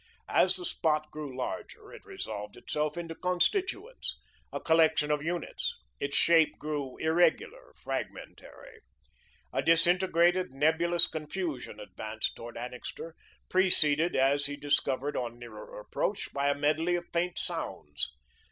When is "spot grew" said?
0.65-1.37